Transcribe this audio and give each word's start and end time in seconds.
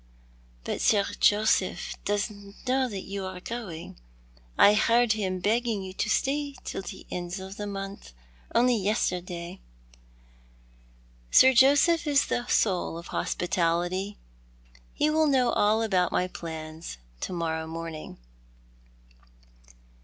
"But 0.65 0.81
Sir 0.81 1.05
Joseph 1.19 1.95
doesn't 2.05 2.55
know 2.67 2.89
that 2.89 3.03
you 3.03 3.23
are 3.25 3.39
going. 3.39 3.99
I 4.57 4.73
heard 4.73 5.11
him 5.13 5.37
begging 5.39 5.83
you 5.83 5.93
to 5.93 6.09
stay 6.09 6.55
till 6.63 6.81
the 6.81 7.05
end 7.11 7.39
of 7.39 7.57
the 7.57 7.67
month— 7.67 8.11
only 8.55 8.75
yesterday." 8.75 9.59
"Sir 11.29 11.53
Joseph 11.53 12.07
is 12.07 12.25
the 12.25 12.47
soul 12.47 12.97
of 12.97 13.09
hospitality. 13.09 14.17
He 14.91 15.11
will 15.11 15.27
know 15.27 15.51
all 15.51 15.83
about 15.83 16.11
my 16.11 16.27
plans 16.27 16.97
to 17.19 17.31
morrow 17.31 17.67
morniug." 17.67 18.17